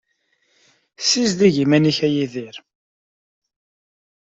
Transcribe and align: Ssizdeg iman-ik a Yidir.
Ssizdeg 0.99 1.55
iman-ik 1.63 1.99
a 2.05 2.07
Yidir. 2.13 2.55